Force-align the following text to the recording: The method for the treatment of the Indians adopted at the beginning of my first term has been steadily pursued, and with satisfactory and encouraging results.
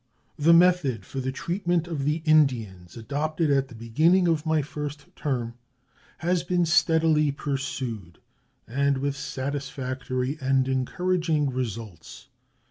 The 0.35 0.51
method 0.51 1.05
for 1.05 1.19
the 1.19 1.31
treatment 1.31 1.87
of 1.87 2.05
the 2.05 2.23
Indians 2.25 2.97
adopted 2.97 3.51
at 3.51 3.67
the 3.67 3.75
beginning 3.75 4.27
of 4.27 4.47
my 4.47 4.63
first 4.63 5.05
term 5.15 5.53
has 6.17 6.41
been 6.41 6.65
steadily 6.65 7.31
pursued, 7.31 8.17
and 8.67 8.97
with 8.97 9.15
satisfactory 9.15 10.39
and 10.41 10.67
encouraging 10.67 11.51
results. 11.51 12.29